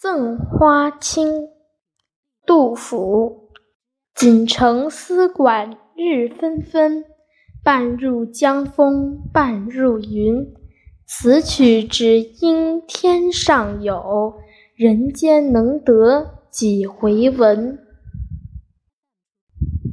[0.00, 1.48] 赠花卿
[2.46, 3.50] 杜甫。
[4.14, 7.04] 锦城丝管日纷纷
[7.64, 10.54] 半入江风半入云。
[11.04, 14.34] 此曲只应天上有
[14.76, 17.87] 人间能得几回闻？